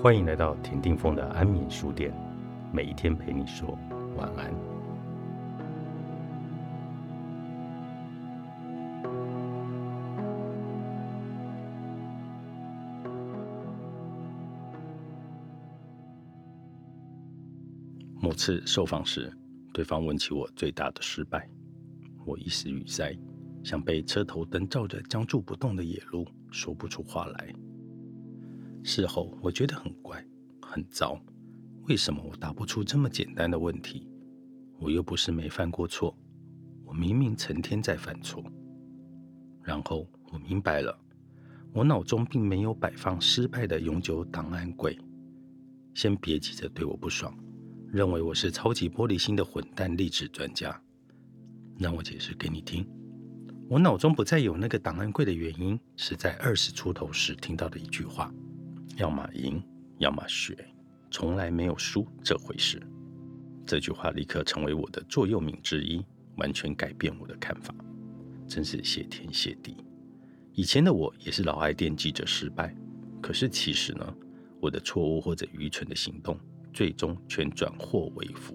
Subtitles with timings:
[0.00, 2.12] 欢迎来到田定峰的安眠书店，
[2.72, 3.78] 每一天陪你说
[4.16, 4.52] 晚安。
[18.20, 19.32] 某次受访时，
[19.72, 21.48] 对方问起我最大的失败，
[22.24, 23.16] 我一时语塞，
[23.62, 27.54] 像被车头灯照着僵住不动的野鹿，说不出话来。
[28.82, 30.24] 事后我觉得很怪，
[30.60, 31.18] 很糟。
[31.88, 34.08] 为什么我答不出这么简单的问题？
[34.78, 36.16] 我又不是没犯过错，
[36.84, 38.42] 我明明成天在犯错。
[39.62, 40.98] 然后我明白了，
[41.72, 44.98] 我脑中并没有摆放失败的永久档案柜。
[45.94, 47.36] 先别急着对我不爽，
[47.88, 50.80] 认为我是超级玻璃心的混蛋励志专家。
[51.78, 52.86] 让我解释给你听，
[53.68, 58.32] 我脑中不再有那个档案柜的原因，是在二十出头时听到的一句话。
[58.96, 59.62] 要么赢，
[59.98, 60.56] 要么学，
[61.10, 62.80] 从来没有输这回事。
[63.64, 66.04] 这句话立刻成为我的座右铭之一，
[66.36, 67.74] 完全改变我的看法。
[68.46, 69.76] 真是谢天谢地！
[70.52, 72.74] 以前的我也是老爱惦记着失败，
[73.22, 74.14] 可是其实呢，
[74.60, 76.38] 我的错误或者愚蠢的行动，
[76.72, 78.54] 最终全转祸为福。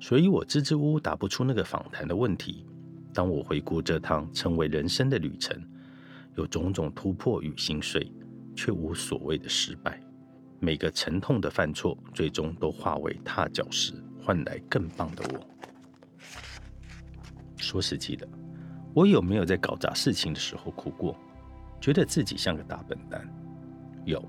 [0.00, 2.64] 所以我支支吾吾答不出那个访谈的问题。
[3.12, 5.62] 当我回顾这趟称为人生的旅程，
[6.36, 8.10] 有种种突破与心碎。
[8.54, 10.00] 却无所谓的失败，
[10.60, 15.40] 每个沉痛的犯错，最终都化为踏脚石，换来更棒的我。
[17.56, 18.28] 说实际的，
[18.94, 21.16] 我有没有在搞砸事情的时候哭过，
[21.80, 23.26] 觉得自己像个大笨蛋？
[24.04, 24.22] 有。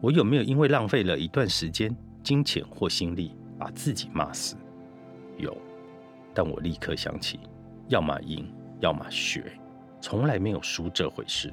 [0.00, 4.54] 我有没有因为浪费了一段时间、金钱或心力，把自己骂死？
[5.38, 5.56] 有。
[6.34, 7.40] 但我立刻想起，
[7.88, 9.58] 要么赢，要么学，
[10.02, 11.50] 从来没有输这回事。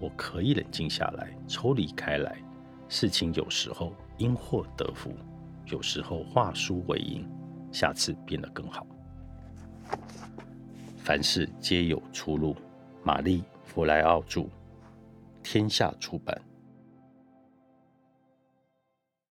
[0.00, 2.36] 我可以冷静下来，抽离开来。
[2.88, 5.14] 事情有时候因祸得福，
[5.66, 7.28] 有时候化输为赢，
[7.72, 8.86] 下次变得更好。
[10.98, 12.56] 凡事皆有出路。
[13.04, 14.46] 玛丽·弗莱奥著，
[15.42, 16.38] 天下出版。